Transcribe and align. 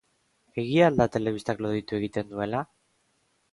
Egia 0.63 0.87
al 0.91 0.97
da 1.01 1.07
telebistak 1.17 1.63
loditu 1.67 1.99
egiten 2.01 2.35
duela? 2.35 2.65